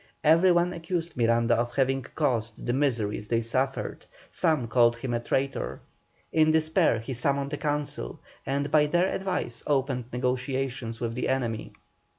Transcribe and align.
Every 0.23 0.51
one 0.51 0.73
accused 0.73 1.15
Miranda 1.15 1.55
of 1.57 1.75
having 1.75 2.01
caused 2.01 2.65
the 2.65 2.73
miseries 2.73 3.27
they 3.27 3.41
suffered: 3.41 4.07
some 4.31 4.67
called 4.67 4.95
him 4.95 5.13
a 5.13 5.19
traitor. 5.19 5.79
In 6.33 6.49
despair 6.49 6.97
he 6.97 7.13
summoned 7.13 7.53
a 7.53 7.57
council, 7.57 8.19
and 8.43 8.71
by 8.71 8.87
their 8.87 9.13
advice 9.13 9.61
opened 9.67 10.05
negotiations 10.11 10.99
with 10.99 11.13
the 11.13 11.29
enemy. 11.29 11.73